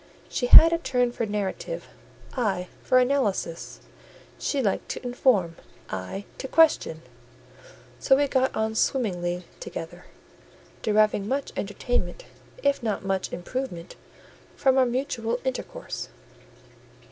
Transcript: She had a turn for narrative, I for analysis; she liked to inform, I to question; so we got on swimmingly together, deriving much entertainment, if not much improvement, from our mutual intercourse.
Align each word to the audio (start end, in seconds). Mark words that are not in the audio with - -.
She 0.29 0.47
had 0.47 0.73
a 0.73 0.79
turn 0.79 1.11
for 1.11 1.27
narrative, 1.27 1.85
I 2.33 2.69
for 2.81 2.97
analysis; 2.97 3.81
she 4.39 4.59
liked 4.59 4.89
to 4.89 5.05
inform, 5.05 5.57
I 5.91 6.25
to 6.39 6.47
question; 6.47 7.03
so 7.99 8.15
we 8.15 8.27
got 8.27 8.55
on 8.55 8.73
swimmingly 8.73 9.45
together, 9.59 10.05
deriving 10.81 11.27
much 11.27 11.51
entertainment, 11.55 12.25
if 12.63 12.81
not 12.81 13.05
much 13.05 13.31
improvement, 13.31 13.95
from 14.55 14.79
our 14.79 14.87
mutual 14.87 15.39
intercourse. 15.45 16.09